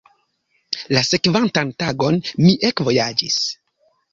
La 0.95 1.03
sekvantan 1.09 1.73
tagon 1.83 2.19
mi 2.47 2.57
ekvojaĝis. 2.71 3.39